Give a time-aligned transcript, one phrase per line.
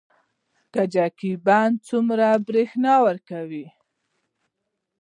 [0.73, 3.65] کجکي بند څومره بریښنا ورکوي؟